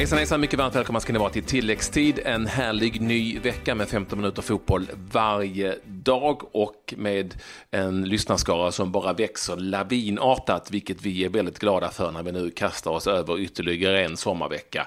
[0.00, 2.18] Hejsan hejsan, mycket varmt välkomna ska ni vara till tilläggstid.
[2.24, 5.74] En härlig ny vecka med 15 minuter fotboll varje
[6.04, 7.34] dag och med
[7.70, 12.50] en lyssnarskara som bara växer lavinartat, vilket vi är väldigt glada för när vi nu
[12.50, 14.86] kastar oss över ytterligare en sommarvecka.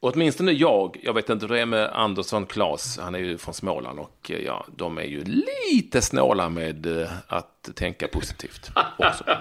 [0.00, 3.54] Åtminstone jag, jag vet inte hur det är med Andersson Klas, han är ju från
[3.54, 9.24] Småland och eh, ja, de är ju lite snåla med eh, att tänka positivt också.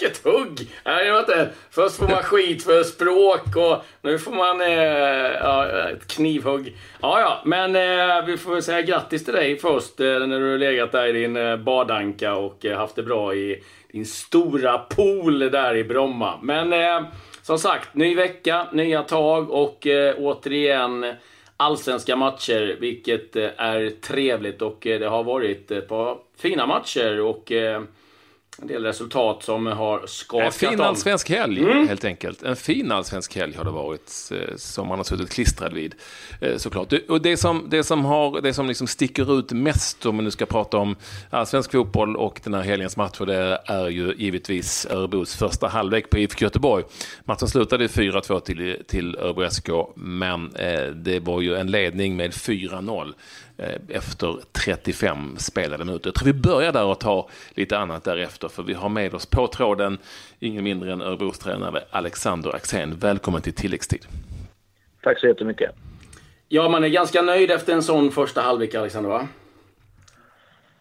[0.00, 0.68] Vilket hugg!
[0.84, 1.48] Nej, inte.
[1.70, 4.68] Först får man skit för språk och nu får man eh,
[5.40, 6.76] ja, ett knivhugg.
[7.00, 10.57] Ja, ja, men eh, vi får väl säga grattis till dig först eh, när du
[10.58, 13.62] har legat där i din eh, badanka och eh, haft det bra i
[13.92, 16.38] din stora pool där i Bromma.
[16.42, 17.08] Men eh,
[17.42, 21.14] som sagt, ny vecka, nya tag och eh, återigen
[21.56, 27.20] allsvenska matcher, vilket eh, är trevligt och eh, det har varit ett par fina matcher
[27.20, 27.82] och eh,
[28.62, 30.86] en del resultat som har skakat En fin om.
[30.86, 31.88] allsvensk helg, mm.
[31.88, 32.42] helt enkelt.
[32.42, 35.94] En fin allsvensk helg har det varit, eh, som man har suttit klistrad vid,
[36.40, 36.92] eh, såklart.
[37.08, 40.30] Och det som, det som, har, det som liksom sticker ut mest, om man nu
[40.30, 40.96] ska prata om
[41.30, 46.18] allsvensk fotboll och den här helgens matcher, det är ju givetvis Örebros första halvlek på
[46.18, 46.84] IFK Göteborg.
[47.24, 52.30] Matchen slutade 4-2 till, till Örebro SK, men eh, det var ju en ledning med
[52.30, 53.12] 4-0 eh,
[53.88, 56.08] efter 35 spelade minuter.
[56.08, 59.26] Jag tror vi börjar där och tar lite annat därefter, för vi har med oss
[59.26, 59.98] på tråden
[60.38, 62.98] ingen mindre än Örebros tränare Alexander Axén.
[62.98, 64.06] Välkommen till tilläggstid.
[65.02, 65.70] Tack så jättemycket.
[66.48, 69.28] Ja, man är ganska nöjd efter en sån första halvlek, Alexander, va?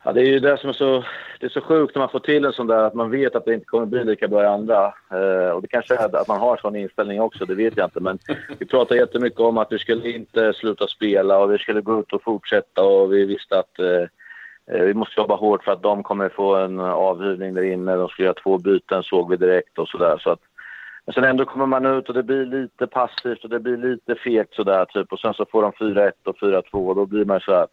[0.07, 1.03] Ja, det är ju det som är så,
[1.39, 3.45] det är så sjukt när man får till en sån där att man vet att
[3.45, 4.93] det inte kommer bli lika bra i andra.
[5.11, 7.99] Eh, och det kanske är att man har sån inställning också, det vet jag inte.
[7.99, 8.19] Men
[8.59, 12.13] vi pratade jättemycket om att vi skulle inte sluta spela och vi skulle gå ut
[12.13, 14.07] och fortsätta och vi visste att eh,
[14.71, 17.53] eh, vi måste jobba hårt för att de kommer få en avhyvling.
[17.53, 17.95] där inne.
[17.95, 20.17] De skulle göra två byten såg vi direkt och sådär.
[20.17, 20.41] Så att,
[21.05, 24.15] men sen ändå kommer man ut och det blir lite passivt och det blir lite
[24.15, 25.13] fegt sådär typ.
[25.13, 27.67] Och sen så får de 4-1 och 4-2 och då blir man så här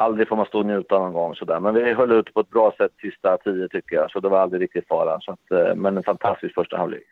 [0.00, 1.60] aldrig får man stå och njuta någon gång sådär.
[1.60, 4.10] Men vi höll ut på ett bra sätt sista tio tycker jag.
[4.10, 5.20] Så det var aldrig riktigt fara.
[5.20, 7.02] Så att, eh, men en fantastisk första halvlek.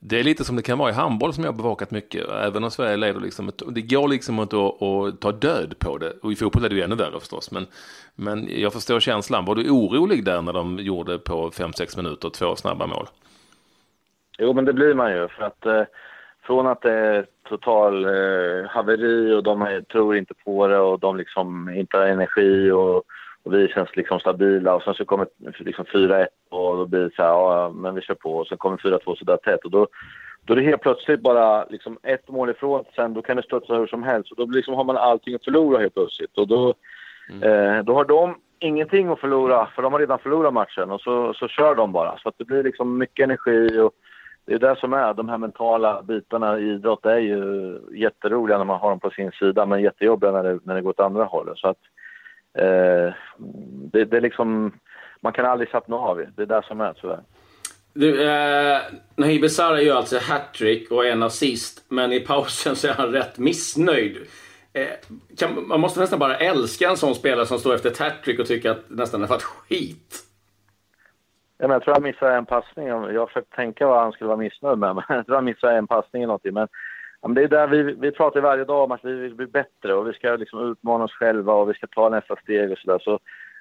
[0.00, 2.28] Det är lite som det kan vara i handboll som jag har bevakat mycket.
[2.28, 6.12] Även om Sverige leder liksom, det går liksom inte att, att ta död på det.
[6.22, 7.50] Och i fotboll är det ju ännu värre förstås.
[7.50, 7.66] Men,
[8.14, 9.44] men jag förstår känslan.
[9.44, 13.06] Var du orolig där när de gjorde på 5-6 minuter två snabba mål?
[14.38, 15.28] Jo, men det blir man ju.
[15.28, 15.82] För att eh,
[16.48, 21.16] från att det är total eh, haveri och de tror inte på det och de
[21.16, 22.96] liksom inte har energi och,
[23.42, 25.26] och vi känns liksom stabila och sen så kommer
[25.58, 28.32] liksom 4-1 och då blir det så här, ja men vi kör på.
[28.36, 29.86] Och sen kommer 4-2 sådär tätt och då
[30.44, 33.74] då är det helt plötsligt bara liksom ett mål ifrån sen då kan det studsa
[33.74, 34.30] hur som helst.
[34.30, 36.68] Och då liksom, har man allting att förlora helt plötsligt och då,
[37.42, 41.34] eh, då har de ingenting att förlora för de har redan förlorat matchen och så,
[41.34, 42.18] så kör de bara.
[42.18, 43.92] Så att det blir liksom mycket energi och
[44.48, 48.64] det är det som är, de här mentala bitarna i idrott är ju jätteroliga när
[48.64, 51.24] man har dem på sin sida men jättejobbiga när det, när det går åt andra
[51.24, 51.58] hållet.
[51.58, 51.78] Så att,
[52.58, 53.14] eh,
[53.92, 54.72] det, det är liksom,
[55.20, 57.20] man kan aldrig slappna av, det är det som är tyvärr.
[57.92, 58.80] Du, eh,
[59.16, 63.38] Nahib Besara gör alltså hattrick och en assist, men i pausen så är han rätt
[63.38, 64.16] missnöjd.
[64.72, 64.88] Eh,
[65.38, 68.46] kan, man måste nästan bara älska en sån spelare som står efter ett hattrick och
[68.46, 70.27] tycker att nästan det har varit skit.
[71.58, 72.86] Men jag tror jag missade en passning.
[72.86, 75.76] Jag har försökt tänka vad han skulle vara missnöjd med, men jag tror jag missade
[75.76, 76.54] en passning eller någonting.
[76.54, 76.68] Men,
[77.22, 79.94] men det är där vi, vi pratar varje dag om att vi vill bli bättre
[79.94, 82.98] och vi ska liksom utmana oss själva och vi ska ta nästa steg och sådär.
[82.98, 83.18] Så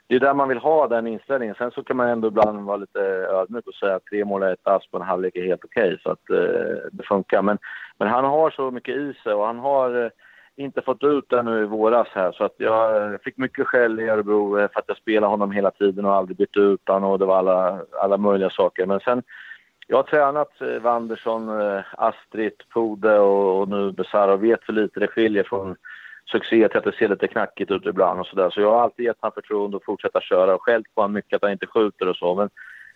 [0.08, 1.56] det är där man vill ha den inställningen.
[1.56, 4.54] Sen så kan man ändå ibland vara lite ödmjuk och säga att tre mål är
[4.54, 7.42] ett ass på en halvlek är helt okej, så att eh, det funkar.
[7.42, 7.58] Men,
[7.98, 10.10] men han har så mycket i sig och han har eh,
[10.58, 14.10] inte fått ut den nu i våras här så att jag fick mycket skäll i
[14.10, 17.20] Örebro eh, för att jag spelade honom hela tiden och aldrig bytte ut honom och
[17.20, 18.86] det var alla, alla möjliga saker.
[18.86, 19.24] Men sen,
[19.88, 24.74] jag har tränat eh, Wanderson, eh, Astrid, Pode och, och nu Besara och vet hur
[24.74, 25.76] lite det skiljer från
[26.32, 28.50] succé till att det ser lite knackigt ut ibland och sådär.
[28.50, 31.36] Så jag har alltid gett honom förtroende att fortsätta köra och skällt på honom mycket
[31.36, 32.36] att han inte skjuter och så.
[32.36, 32.50] Men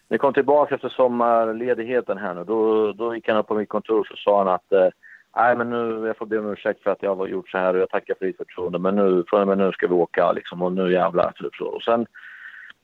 [0.07, 3.69] när jag kom tillbaka efter sommarledigheten här nu, då, då gick han upp på mitt
[3.69, 4.87] kontor och sa han att eh,
[5.35, 7.73] Nej, men nu, jag får be om ursäkt för att jag har gjort så här
[7.73, 8.79] och jag tackar för ditt förtroende.
[8.79, 11.31] Men nu, från men nu ska vi åka liksom och nu jävlar.
[11.31, 11.65] Typ så.
[11.65, 12.05] Och sen,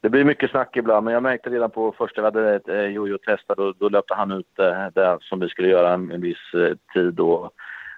[0.02, 2.86] det blir mycket snack ibland, men jag märkte redan på första vi hade ett eh,
[2.86, 6.54] jojo-test, då, då löpte han ut eh, det som vi skulle göra en, en viss
[6.54, 7.20] eh, tid.
[7.20, 7.52] Och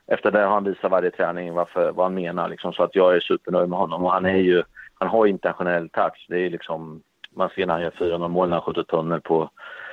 [0.07, 2.49] efter det har han visat varje träning varför, vad han menar.
[2.49, 4.05] Liksom, så att jag är supernöjd med honom.
[4.05, 4.63] Och han är ju,
[4.93, 6.25] han har internationell touch.
[6.29, 7.01] Det är liksom,
[7.31, 9.49] man ser när han gör 400 mål när han skjuter tunnel på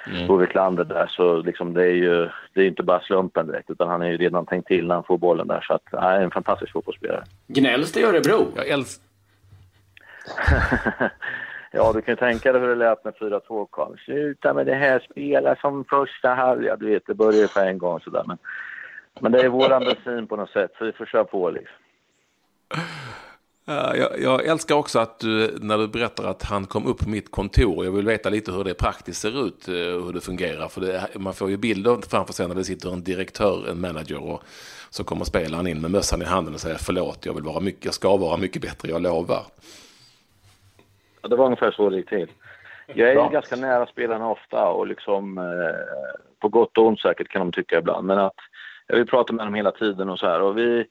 [0.07, 0.27] Mm.
[0.27, 3.89] på Wiklander där så liksom det är ju det är inte bara slumpen direkt utan
[3.89, 6.21] han är ju redan tänkt till när han får bollen där så att han är
[6.21, 7.25] en fantastisk fotbollsspelare.
[7.47, 8.53] Gnälls det i Örebro?
[8.57, 9.07] Jag älskar...
[11.73, 13.97] ja, du kan ju tänka dig hur det lät när 4-2 kom.
[14.05, 16.75] Sluta med det här, spela som första halvlek.
[16.79, 18.39] Du vet, det börjar ju på en gång sådär men
[19.21, 21.77] Men det är våran bensin på något sätt, så vi får köra på liksom.
[23.69, 27.31] Jag, jag, älskar också att du, när du berättar att han kom upp på mitt
[27.31, 30.69] kontor, jag vill veta lite hur det praktiskt ser ut, eh, hur det fungerar.
[30.69, 34.23] För det, man får ju bilder framför sig när det sitter en direktör, en manager,
[34.23, 34.43] och
[34.91, 37.85] så kommer spelaren in med mössan i handen och säger förlåt, jag, vill vara mycket,
[37.85, 39.43] jag ska vara mycket bättre, jag lovar.
[41.23, 42.31] Ja, det var ungefär så det gick till.
[42.87, 47.29] Jag är ju ganska nära spelarna ofta och liksom eh, på gott och ont säkert
[47.29, 48.07] kan de tycka ibland.
[48.07, 48.39] Men att
[48.87, 50.43] jag vill prata med dem hela tiden och så här.
[50.43, 50.87] Och vi,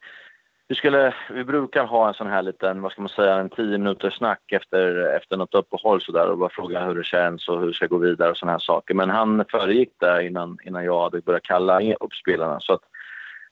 [0.68, 3.78] vi, skulle, vi brukar ha en sån här liten, vad ska man säga, en tio
[3.78, 7.60] minuters snack efter, efter något uppehåll så där och bara fråga hur det känns och
[7.60, 8.94] hur det ska gå vidare och såna här saker.
[8.94, 12.60] Men han föregick det innan, innan jag hade börjat kalla upp spelarna.
[12.60, 12.82] Så att,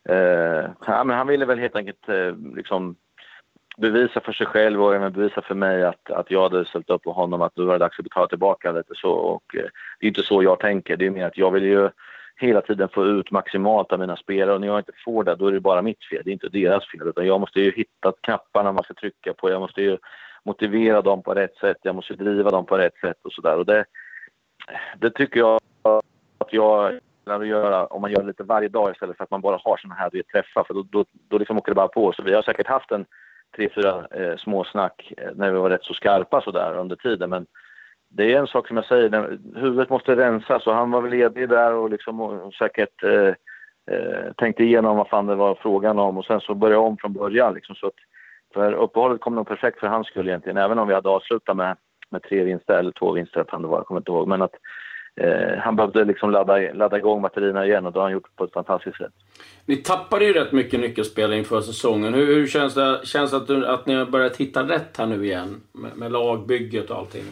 [0.10, 2.96] eh, ja, men han ville väl helt enkelt eh, liksom
[3.78, 7.04] bevisa för sig själv och även bevisa för mig att, att jag hade ställt upp
[7.04, 9.12] på honom att nu var det dags att betala tillbaka lite så.
[9.12, 9.66] Och, eh,
[10.00, 10.98] det är inte så jag tänker.
[10.98, 11.90] Det är mer att jag vill ju
[12.36, 15.48] hela tiden få ut maximalt av mina spelare och när jag inte får det då
[15.48, 16.22] är det bara mitt fel.
[16.26, 19.50] Det är inte deras fel utan jag måste ju hitta knapparna man ska trycka på.
[19.50, 19.98] Jag måste ju
[20.44, 21.78] motivera dem på rätt sätt.
[21.82, 23.58] Jag måste driva dem på rätt sätt och sådär.
[23.58, 23.86] Och det,
[24.98, 25.60] det tycker jag
[26.38, 26.92] att jag
[27.26, 29.60] gillar att göra om man gör det lite varje dag istället för att man bara
[29.64, 32.14] har sådana här träffar för då, då, då liksom åker det bara på.
[32.14, 33.06] Så vi har säkert haft en
[33.56, 37.30] tre, fyra eh, småsnack eh, när vi var rätt så skarpa sådär under tiden.
[37.30, 37.46] Men
[38.16, 41.12] det är en sak som jag säger, den, huvudet måste rensas och han var väl
[41.12, 43.34] ledig där och, liksom, och säkert eh,
[43.96, 46.98] eh, tänkte igenom vad fan det var frågan om och sen så började jag om
[46.98, 47.54] från början.
[47.54, 47.94] Liksom, så att,
[48.54, 51.78] för uppehållet kom nog perfekt för hans skull egentligen, även om vi hade avslutat med,
[52.10, 54.28] med tre vinster eller två vinster, det var, jag kommer inte ihåg.
[54.28, 54.56] Men att
[55.16, 58.44] eh, han behövde liksom ladda, ladda igång batterierna igen och det har han gjort på
[58.44, 59.14] ett fantastiskt sätt.
[59.66, 62.14] Ni tappade ju rätt mycket nyckelspelare inför säsongen.
[62.14, 65.26] Hur, hur känns det känns att, du, att ni har börjat hitta rätt här nu
[65.26, 67.24] igen med, med lagbygget och allting?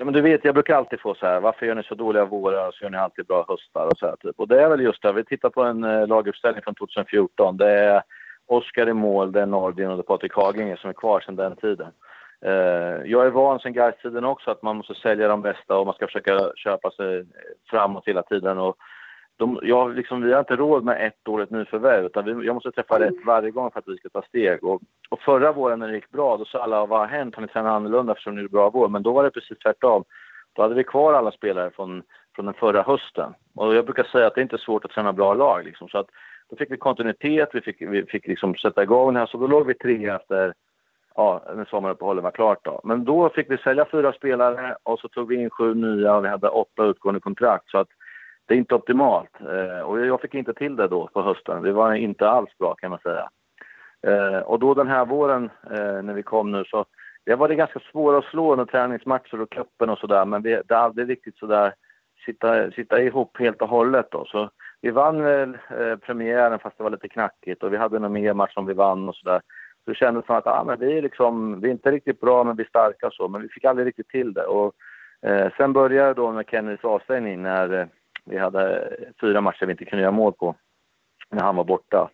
[0.00, 2.24] Ja, men du vet, jag brukar alltid få så här, varför gör ni så dåliga
[2.24, 4.40] vårar och så gör ni alltid bra höstar och så här typ.
[4.40, 7.56] Och det är väl just det, vi tittar på en eh, laguppställning från 2014.
[7.56, 8.02] Det är
[8.46, 11.36] Oskar i mål, det är Nordin och det är Patrik Haginge som är kvar sedan
[11.36, 11.88] den tiden.
[12.44, 15.94] Eh, jag är van sedan Gais-tiden också att man måste sälja de bästa och man
[15.94, 17.24] ska försöka köpa sig
[17.70, 18.58] framåt hela tiden.
[18.58, 18.76] Och
[19.38, 22.72] de, jag, liksom, vi har inte råd med ett dåligt nyförvärv utan vi, jag måste
[22.72, 24.64] träffa rätt varje gång för att vi ska ta steg.
[24.64, 27.34] Och, och förra våren när det gick bra då sa alla vad har hänt?
[27.34, 28.88] Har ni tränat annorlunda eftersom ni gjorde bra vår?
[28.88, 30.04] Men då var det precis tvärtom.
[30.52, 32.02] Då hade vi kvar alla spelare från,
[32.34, 33.34] från den förra hösten.
[33.54, 35.64] Och jag brukar säga att det är inte svårt att träna bra lag.
[35.64, 35.88] Liksom.
[35.88, 36.08] Så att,
[36.50, 39.26] då fick vi kontinuitet, vi fick, vi fick liksom sätta igång det här.
[39.26, 40.54] Så då låg vi tre efter
[41.14, 42.64] ja, när sommaruppehållet var klart.
[42.64, 42.80] Då.
[42.84, 46.24] Men då fick vi sälja fyra spelare och så tog vi in sju nya och
[46.24, 47.70] vi hade åtta utgående kontrakt.
[47.70, 47.88] Så att
[48.48, 49.40] det är inte optimalt.
[49.40, 51.62] Eh, och jag fick inte till det då på hösten.
[51.62, 53.30] Det var inte alls bra kan man säga.
[54.06, 56.84] Eh, och då den här våren eh, när vi kom nu så
[57.24, 60.24] det var det ganska svårt att slå under träningsmatcher och cupen och sådär.
[60.24, 61.74] Men vi, det är aldrig riktigt sådär
[62.24, 64.24] sitta, sitta ihop helt och hållet då.
[64.24, 64.50] Så
[64.80, 68.34] vi vann väl eh, premiären fast det var lite knackigt och vi hade någon mer
[68.34, 69.40] match som vi vann och sådär.
[69.84, 72.44] Så det kändes som att ah, men vi, är liksom, vi är inte riktigt bra
[72.44, 73.28] men vi är starka och så.
[73.28, 74.44] Men vi fick aldrig riktigt till det.
[74.44, 74.74] Och,
[75.22, 77.86] eh, sen började då med Kennedys avstängning när eh,
[78.28, 80.54] vi hade fyra matcher vi inte kunde göra mål på
[81.30, 82.10] när han var borta.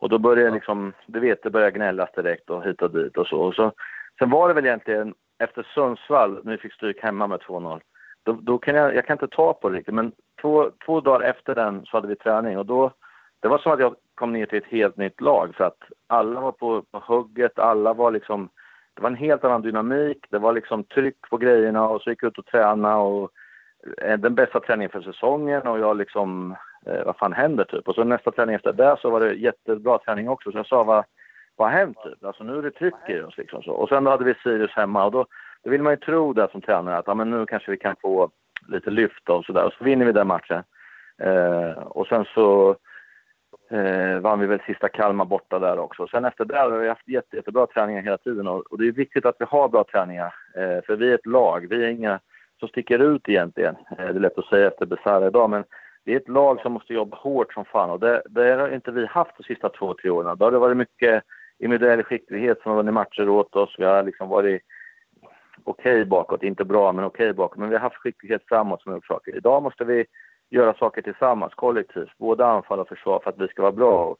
[0.00, 3.26] Och då började liksom, du vet, det började gnällas direkt och hit och dit och
[3.26, 3.40] så.
[3.40, 3.72] Och så
[4.18, 7.80] sen var det väl egentligen efter Sundsvall, när vi fick stryk hemma med 2-0,
[8.22, 11.28] då, då kan jag, jag kan inte ta på det riktigt, men två, två dagar
[11.28, 12.92] efter den så hade vi träning och då,
[13.40, 16.40] det var som att jag kom ner till ett helt nytt lag för att alla
[16.40, 18.48] var på, på hugget, alla var liksom,
[18.94, 22.22] det var en helt annan dynamik, det var liksom tryck på grejerna och så gick
[22.22, 23.30] jag ut och tränade och
[24.02, 26.56] Eh, den bästa träningen för säsongen och jag liksom,
[26.86, 27.88] eh, vad fan händer typ?
[27.88, 30.52] Och så nästa träning efter det så var det jättebra träning också.
[30.52, 31.04] Så jag sa, vad,
[31.56, 32.24] vad har hänt typ?
[32.24, 33.72] Alltså nu är det tryck i oss liksom så.
[33.72, 35.26] Och sen då hade vi Sirius hemma och då,
[35.62, 37.96] då vill man ju tro det som tränare att ja, men nu kanske vi kan
[38.02, 38.30] få
[38.68, 39.64] lite lyft och sådär.
[39.64, 40.62] Och så vinner vi den matchen.
[41.22, 42.76] Eh, och sen så
[43.70, 46.06] eh, vann vi väl sista Kalmar borta där också.
[46.06, 48.92] Sen efter det har vi haft jätte, jättebra träningar hela tiden och, och det är
[48.92, 50.34] viktigt att vi har bra träningar.
[50.54, 52.20] Eh, för vi är ett lag, vi är inga
[52.58, 53.76] som sticker ut egentligen.
[53.90, 55.64] Eh, det är lätt att säga efter Besara idag, men
[56.04, 58.90] det är ett lag som måste jobba hårt som fan och det, det har inte
[58.90, 60.38] vi haft de sista två, tre åren.
[60.38, 61.24] Då har det varit mycket
[61.58, 63.74] individuell skicklighet som har vunnit matcher åt oss.
[63.78, 64.62] Vi har liksom varit
[65.64, 67.58] okej okay bakåt, inte bra men okej okay bakåt.
[67.58, 69.36] Men vi har haft skicklighet framåt som har gjort saker.
[69.36, 70.06] Idag måste vi
[70.50, 74.04] göra saker tillsammans, kollektivt, både anfall och försvar för att vi ska vara bra.
[74.04, 74.18] Och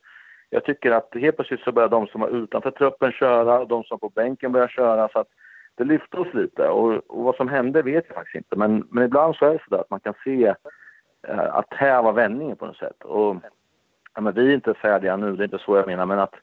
[0.51, 3.85] jag tycker att helt plötsligt så börjar de som är utanför truppen köra och de
[3.85, 5.09] som är på bänken börjar köra.
[5.09, 5.29] Så att
[5.79, 8.57] det lyfte oss lite och, och, vad som hände vet jag faktiskt inte.
[8.57, 10.55] Men, men ibland så är det så där att man kan se
[11.29, 13.03] eh, att här var vändningen på något sätt.
[13.05, 13.37] Och,
[14.15, 16.35] ja, men vi är inte färdiga nu, det är inte så jag menar, men att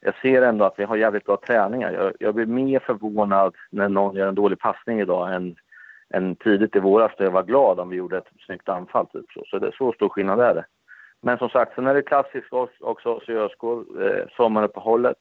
[0.00, 1.92] jag ser ändå att vi har jävligt bra träningar.
[1.92, 5.56] Jag, jag blir mer förvånad när någon gör en dålig passning idag än,
[6.14, 9.06] än tidigt i våras då jag var glad om vi gjorde ett snyggt anfall.
[9.06, 9.42] Typ så.
[9.46, 10.64] så det, så stor skillnad är det.
[11.20, 13.62] Men som sagt, sen är det klassiskt också hos ÖSK,
[14.00, 15.16] eh, sommaruppehållet.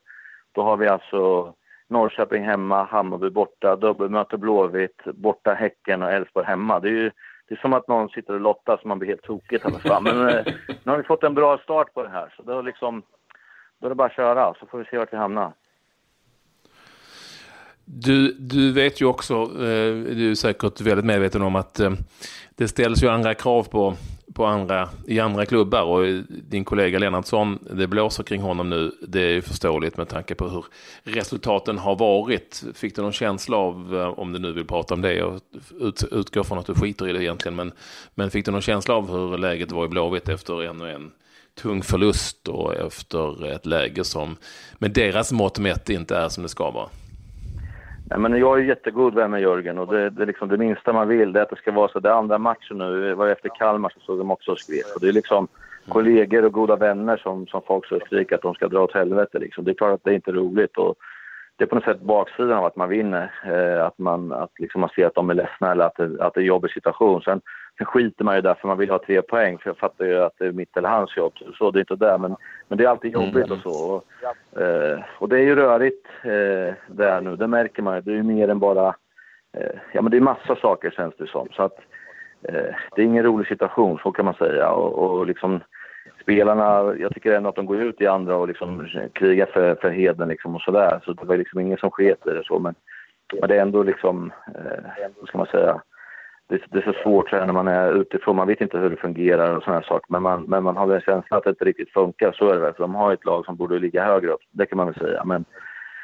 [0.51, 1.53] Då har vi alltså
[1.91, 6.79] Norrköping hemma, Hammarby borta, dubbelmöte Blåvitt, borta Häcken och Elfsborg hemma.
[6.79, 7.11] Det är ju
[7.47, 9.59] det är som att någon sitter och lottar så man blir helt tokig
[10.01, 10.45] Men eh,
[10.83, 13.03] nu har vi fått en bra start på det här, så då, liksom,
[13.79, 15.53] då är det bara att köra, så får vi se vart vi hamnar.
[17.85, 21.91] Du, du vet ju också, eh, du är säkert väldigt medveten om att eh,
[22.55, 23.93] det ställs ju andra krav på,
[24.33, 28.91] på andra, i andra klubbar och din kollega Lennartsson, det blåser kring honom nu.
[29.07, 30.65] Det är ju förståeligt med tanke på hur
[31.03, 32.63] resultaten har varit.
[32.73, 35.39] Fick du någon känsla av, eh, om du nu vill prata om det, jag
[35.79, 37.71] ut, utgår från att du skiter i det egentligen, men,
[38.15, 41.11] men fick du någon känsla av hur läget var i Blåvitt efter en och en
[41.61, 44.37] tung förlust och efter ett läge som
[44.77, 46.89] med deras mått mätt inte är som det ska vara?
[48.11, 51.07] Nej, men jag är jättegod vän med Jörgen och det, det, liksom, det minsta man
[51.07, 51.99] vill är att det ska vara så.
[51.99, 54.95] Det andra matchen nu, var efter Kalmar så såg de också och skrek.
[54.95, 55.47] Och det är liksom
[55.87, 59.39] kollegor och goda vänner som, som folk så skriker att de ska dra åt helvete.
[59.39, 59.63] Liksom.
[59.63, 60.77] Det är klart att det är inte är roligt.
[60.77, 60.95] Och
[61.55, 63.31] det är på något sätt baksidan av att man vinner.
[63.45, 66.33] Eh, att man, att liksom man ser att de är ledsna eller att det, att
[66.33, 67.21] det är en jobbig situation.
[67.21, 67.41] Sen,
[67.81, 69.57] sen skiter man ju där för man vill ha tre poäng.
[69.57, 71.33] För jag fattar ju att det är mitt eller hans jobb.
[71.57, 72.17] Så det är inte där.
[72.17, 72.35] Men,
[72.67, 73.51] men det är alltid jobbigt mm.
[73.51, 73.91] och så.
[73.95, 77.35] Och, eh, och det är ju rörigt eh, där nu.
[77.35, 78.01] Det märker man ju.
[78.01, 78.87] Det är ju mer än bara...
[79.57, 81.47] Eh, ja men det är massa saker känns det som.
[81.51, 81.77] Så att
[82.95, 84.69] det är ingen rolig situation, så kan man säga.
[84.69, 85.59] Och, och liksom
[86.21, 89.89] spelarna, jag tycker ändå att de går ut i andra och liksom krigar för, för
[89.89, 90.99] heden liksom och sådär.
[91.05, 92.59] Så det var liksom ingen som sket i det så.
[92.59, 92.75] Men,
[93.39, 95.81] men det är ändå liksom, eh, vad ska man säga,
[96.51, 98.35] det, är så svårt så här när man är utifrån.
[98.35, 100.05] Man vet inte hur det fungerar och sådana saker.
[100.09, 102.31] Men man, men man har en känsla att det inte riktigt funkar.
[102.31, 102.73] Så är det väl.
[102.73, 104.41] För de har ett lag som borde ligga högre upp.
[104.51, 105.23] Det kan man väl säga.
[105.25, 105.45] Men,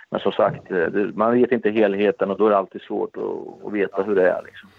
[0.10, 3.18] men som sagt, eh, det, man vet inte helheten och då är det alltid svårt
[3.18, 4.42] att, att veta hur det är.
[4.46, 4.70] Liksom.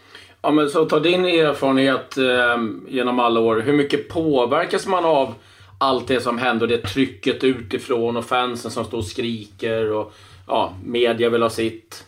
[0.42, 3.60] Ja, men så ta din erfarenhet eh, genom alla år.
[3.60, 5.34] Hur mycket påverkas man av
[5.80, 6.66] allt det som händer?
[6.66, 10.12] Det trycket utifrån och fansen som står och skriker och
[10.46, 12.04] ja, media vill ha sitt.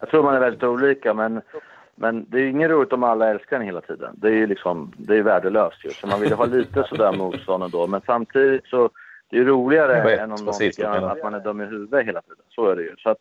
[0.00, 1.42] Jag tror man är väldigt olika, men,
[1.94, 4.14] men det är ingen roligt om alla älskar en hela tiden.
[4.14, 5.90] Det är ju liksom, det är värdelöst ju.
[5.90, 7.86] Så man vill ha lite sådär motstånd ändå.
[7.86, 8.90] Men samtidigt så,
[9.30, 12.44] det är roligare än om någon tycker att man är dum i huvudet hela tiden.
[12.48, 12.94] Så är det ju.
[12.98, 13.18] Så att,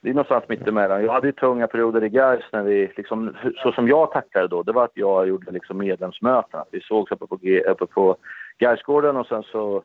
[0.00, 1.04] det är någonstans mittemellan.
[1.04, 4.62] Jag hade ju tunga perioder i Gais när vi, liksom, så som jag tackade då,
[4.62, 6.60] det var att jag gjorde liksom medlemsmöten.
[6.70, 8.16] Vi sågs uppe på, uppe på
[8.58, 9.82] Gaisgården och sen så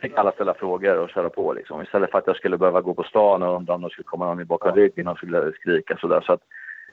[0.00, 1.82] fick alla ställa frågor och köra på liksom.
[1.82, 4.26] Istället för att jag skulle behöva gå på stan och undra om de skulle komma
[4.26, 6.20] någon i bakom ryggen och skulle skrika sådär.
[6.20, 6.40] Så att,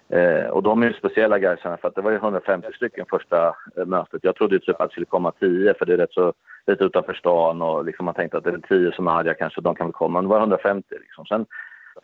[0.10, 3.48] eh, och de är ju speciella Gaisarna för att det var ju 150 stycken första
[3.48, 4.24] eh, mötet.
[4.24, 6.34] Jag trodde ju typ att det skulle komma 10 för det är rätt så
[6.68, 9.62] lite utanför stan och liksom man tänkte att det är 10 som är jag kanske,
[9.62, 10.22] de kan väl komma.
[10.22, 11.26] Men det var 150 liksom.
[11.26, 11.46] Sen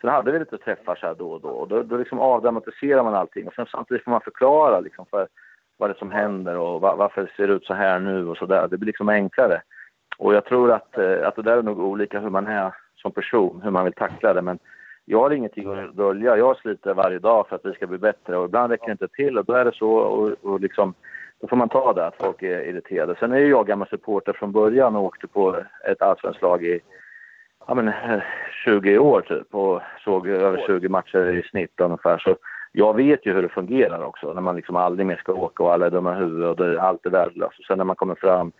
[0.00, 3.02] Sen hade vi lite träffar så här då och då och då, då liksom avdramatiserar
[3.02, 5.28] man allting och sen samtidigt får man förklara liksom för
[5.76, 8.36] vad det är som händer och va, varför det ser ut så här nu och
[8.36, 8.68] så där.
[8.68, 9.62] Det blir liksom enklare.
[10.18, 13.12] Och jag tror att, eh, att det där är nog olika hur man är som
[13.12, 14.42] person, hur man vill tackla det.
[14.42, 14.58] Men
[15.12, 16.36] jag har ingenting att dölja.
[16.36, 19.08] Jag sliter varje dag för att vi ska bli bättre och ibland räcker det inte
[19.08, 20.94] till och då är det så och, och liksom
[21.40, 23.14] då får man ta det att folk är irriterade.
[23.20, 25.56] Sen är ju jag gammal supporter från början och åkte på
[25.90, 26.80] ett allsvenskt lag i
[27.66, 27.92] ja, men,
[28.64, 32.18] 20 år typ och såg över 20 matcher i snitt ungefär.
[32.18, 32.36] Så
[32.72, 35.72] jag vet ju hur det fungerar också när man liksom aldrig mer ska åka och
[35.72, 37.66] alla är dumma huvud och det, allt är värdelöst.
[37.66, 38.52] Sen när man kommer fram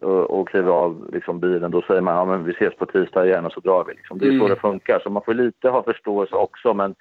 [0.00, 3.46] och, kliver av liksom bilen då säger man ja men vi ses på tisdag igen
[3.46, 3.94] och så drar vi.
[3.94, 4.18] Liksom.
[4.18, 4.40] Det är mm.
[4.40, 5.00] så det funkar.
[5.00, 6.94] Så man får lite ha förståelse också men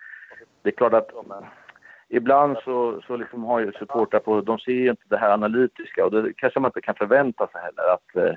[0.62, 1.12] det är klart att
[2.10, 6.06] ibland så, så liksom har ju supportrar på, de ser ju inte det här analytiska
[6.06, 8.36] och det kanske man inte kan förvänta sig heller att eh,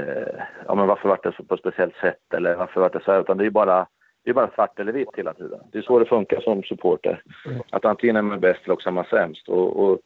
[0.00, 3.04] eh, ja men varför vart det så på ett speciellt sätt eller varför vart det
[3.04, 3.86] så här, utan det är bara
[4.24, 5.60] det är bara svart eller vitt hela tiden.
[5.72, 7.22] Det är så det funkar som supporter.
[7.46, 7.62] Mm.
[7.70, 9.48] Att antingen är man bäst eller också är man sämst.
[9.48, 9.98] Och, och,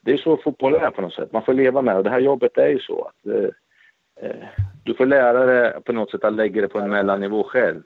[0.00, 1.32] det är så fotboll är på något sätt.
[1.32, 2.02] Man får leva med det.
[2.02, 3.50] Det här jobbet är ju så att eh,
[4.20, 4.46] eh,
[4.84, 7.82] du får lära dig på något sätt att lägga det på en mellannivå själv.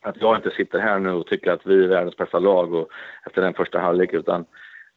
[0.00, 2.88] Att jag inte sitter här nu och tycker att vi är världens bästa lag och
[3.26, 4.44] efter den första halvlek utan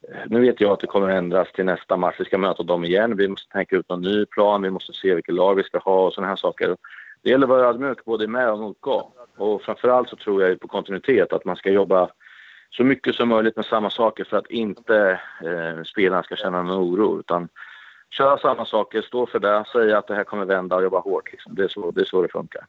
[0.10, 2.16] eh, nu vet jag att det kommer att ändras till nästa match.
[2.20, 3.18] Vi ska möta dem igen.
[3.18, 4.62] Vi måste tänka ut någon ny plan.
[4.62, 6.78] Vi måste se vilket lag vi ska ha och sådana här saker.
[7.24, 9.12] Det gäller att vara ödmjuk både med och motgång.
[9.38, 12.10] Och framförallt så tror jag på kontinuitet, att man ska jobba
[12.78, 16.78] så mycket som möjligt med samma saker för att inte eh, spelarna ska känna någon
[16.78, 17.20] oro.
[17.20, 17.50] Utan
[18.10, 21.32] köra samma saker, stå för det, säga att det här kommer vända och jobba hårt.
[21.32, 21.56] Liksom.
[21.56, 22.66] Det, är så, det är så det funkar.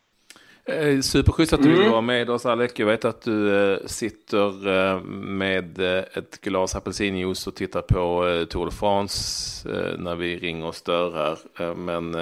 [0.69, 1.91] Eh, superschysst att du vill mm.
[1.91, 2.73] vara med oss Alec.
[2.77, 8.67] Jag vet att du eh, sitter eh, med ett glas apelsinjuice och tittar på Tour
[8.67, 11.75] de France när vi ringer och stör här.
[11.75, 12.13] Men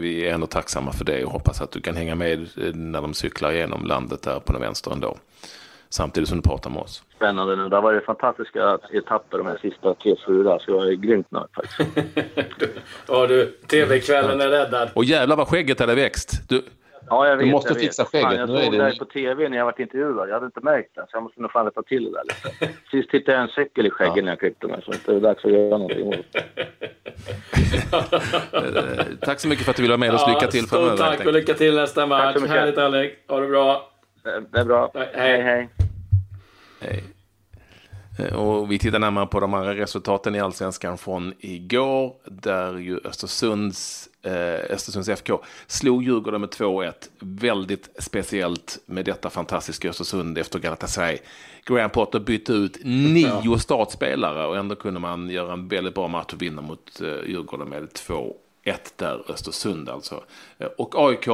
[0.00, 3.14] vi är ändå tacksamma för det och hoppas att du kan hänga med när de
[3.14, 5.16] cyklar igenom landet där på den vänster ändå.
[5.92, 7.02] Samtidigt som du pratar med oss.
[7.16, 7.68] Spännande nu.
[7.68, 10.58] Det har varit fantastiska etapper de här sista tre, fyra.
[10.58, 11.98] Så jag är grymt nöjd faktiskt.
[13.08, 14.90] ja du, TV-kvällen är räddad.
[14.94, 16.48] Och jävlar vad skägget hade växt.
[16.48, 16.62] Du,
[17.08, 17.46] Ja, jag vet.
[17.46, 18.10] Du måste jag fixa vet.
[18.10, 18.28] skägget.
[18.28, 20.28] Fan, jag Nu såg det- här på tv när jag varit intervjuad.
[20.28, 22.72] Jag hade inte märkt det, så jag måste nog fan rätta till det där lite.
[22.90, 25.44] Sist hittade jag en cykel i skägget när jag klippte mig, så det är dags
[25.44, 26.14] att göra någonting åt
[28.52, 30.26] eh, tack så mycket för att du ville vara med oss.
[30.28, 30.96] Lycka till Stort framöver.
[30.96, 32.34] tack helt och lycka till nästa Tack match.
[32.34, 32.56] så mycket.
[32.56, 33.12] Härligt Alec.
[33.28, 33.91] Ha det bra.
[34.22, 34.90] Det- är bra.
[34.94, 35.42] Hej.
[35.42, 35.68] hej.
[36.80, 37.04] hej.
[38.18, 43.00] Eh, Och vi tittar närmare på de här resultaten i Allsvenskan från igår, där ju
[43.04, 46.92] Östersunds, eh, Östersunds FK slog Djurgården med 2-1.
[47.20, 51.18] Väldigt speciellt med detta fantastiska Östersund efter Galatasaray.
[51.66, 56.32] Graham Potter bytte ut nio startspelare och ändå kunde man göra en väldigt bra match
[56.32, 58.32] och vinna mot eh, Djurgården med 2-1
[58.96, 60.24] där, Östersund alltså.
[60.58, 61.28] Eh, Och AIK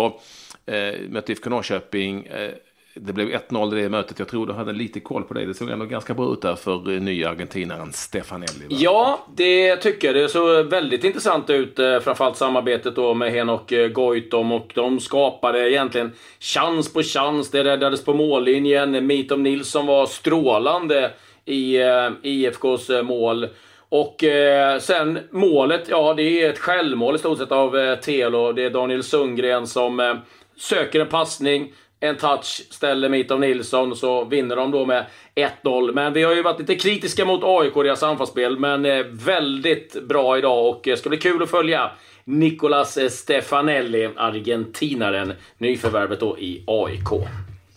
[0.66, 2.26] eh, mötte IFK Norrköping.
[2.26, 2.52] Eh,
[3.00, 4.19] det blev 1-0 i det mötet.
[4.19, 5.45] Jag tror du hade lite koll på det.
[5.45, 8.64] Det såg ändå ganska bra ut där för eh, nya argentinaren Stefanelli.
[8.69, 8.76] va?
[8.78, 10.17] Ja, det tycker jag.
[10.17, 11.78] Det såg väldigt intressant ut.
[11.78, 17.50] Eh, framförallt samarbetet då med Henok eh, Goitom och de skapade egentligen chans på chans.
[17.50, 19.07] Det räddades på mållinjen.
[19.07, 21.11] Mitom Nilsson var strålande
[21.45, 21.78] i
[22.23, 23.49] IFKs mål.
[23.88, 28.52] Och eh, sen målet, ja det är ett självmål i stort sett av eh, Telo.
[28.52, 30.14] Det är Daniel Sundgren som eh,
[30.57, 35.93] söker en passning, en touch, ställer Mitov Nilsson så vinner de då med 1-0.
[35.93, 40.09] Men vi har ju varit lite kritiska mot AIK och deras anfallsspel, men eh, väldigt
[40.09, 41.90] bra idag och det ska bli kul att följa
[42.25, 47.28] Nicolas Stefanelli, argentinaren, nyförvärvet då i AIK.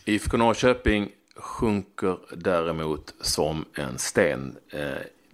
[0.05, 4.55] IFK Norrköping sjunker däremot som en sten.
[4.69, 4.79] Eh,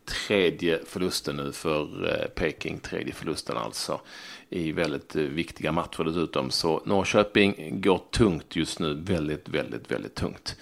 [0.07, 4.01] Tredje förlusten nu för eh, Peking, tredje förlusten alltså.
[4.49, 6.51] I väldigt eh, viktiga matcher dessutom.
[6.51, 10.55] Så Norrköping går tungt just nu, väldigt, väldigt, väldigt tungt.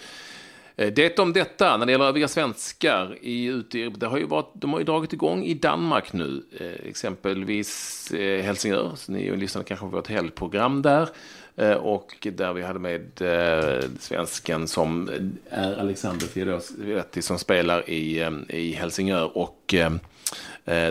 [0.76, 4.26] Eh, det om detta, när det gäller övriga svenskar i, ute i, det har ju
[4.26, 6.44] varit, de har ju dragit igång i Danmark nu,
[6.84, 8.12] exempelvis
[8.44, 11.10] Helsingör, så ni lyssnade kanske på vårt helgprogram där,
[11.58, 15.10] Eh, och där vi hade med eh, svensken som
[15.50, 19.76] är Alexander Theodoretti som spelar i, eh, i Helsingör, och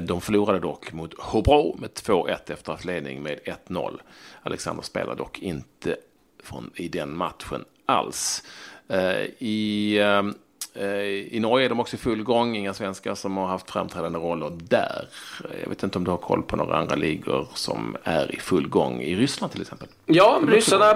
[0.03, 4.01] de förlorade dock mot Hobro med 2-1 efter att ha haft ledning med 1-0.
[4.43, 5.97] Alexander spelar dock inte
[6.43, 8.43] från, i den matchen alls.
[9.39, 9.99] I,
[11.31, 14.53] i Norge är de också i full gång, inga svenskar som har haft framträdande roller
[14.69, 15.09] där.
[15.63, 18.69] Jag vet inte om du har koll på några andra ligor som är i full
[18.69, 19.89] gång, i Ryssland till exempel.
[20.07, 20.91] Ja, ryssarna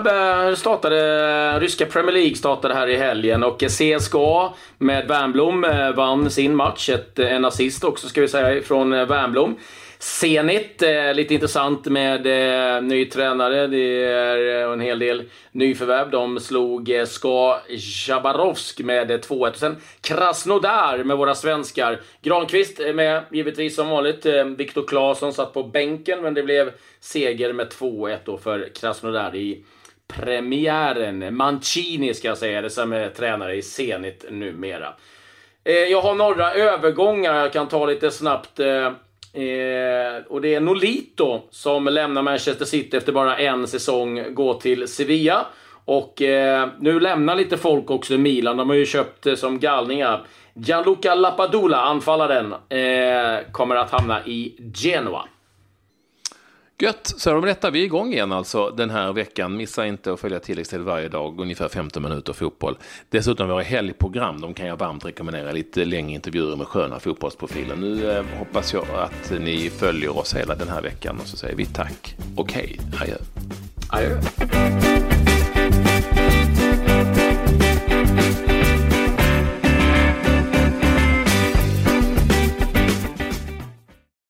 [0.49, 6.31] eh, startade, ryska Premier League startade här i helgen och CSKA med Wernbloom eh, vann
[6.31, 6.89] sin match.
[6.89, 9.57] Ett, en assist också ska vi säga från eh, Wernbloom.
[9.99, 13.67] Zenit, eh, lite intressant med eh, ny tränare.
[13.67, 16.11] Det är eh, en hel del nyförvärv.
[16.11, 17.61] De slog eh, Ska
[18.09, 19.49] Jabarovsk med eh, 2-1.
[19.49, 22.01] Och sen Krasnodar med våra svenskar.
[22.23, 24.27] Granqvist är med, givetvis som vanligt.
[24.27, 29.37] Eh, Viktor Claesson satt på bänken, men det blev seger med 2-1 då för Krasnodar
[29.37, 29.65] i
[30.07, 31.37] premiären.
[31.37, 34.95] Mancini ska jag säga, det som är tränare i Zenit numera.
[35.65, 38.61] Eh, jag har några övergångar jag kan ta lite snabbt.
[38.61, 38.93] Eh,
[39.33, 44.89] Eh, och det är Nolito som lämnar Manchester City efter bara en säsong, går till
[44.89, 45.47] Sevilla.
[45.85, 48.57] Och eh, nu lämnar lite folk också Milan.
[48.57, 50.27] De har ju köpt eh, som galningar.
[50.55, 55.25] Gianluca Lapadula, anfallaren, eh, kommer att hamna i Genoa.
[56.83, 57.71] Gött, så de det detta.
[57.71, 59.57] Vi är igång igen alltså den här veckan.
[59.57, 62.77] Missa inte att följa tilläggstid varje dag, ungefär 15 minuter fotboll.
[63.11, 65.53] Dessutom våra helgprogram, de kan jag varmt rekommendera.
[65.53, 67.77] Lite längre intervjuer med sköna fotbollsprofiler.
[67.77, 71.57] Nu eh, hoppas jag att ni följer oss hela den här veckan och så säger
[71.57, 73.17] vi tack och hej, adjö.
[73.89, 74.98] Adjö.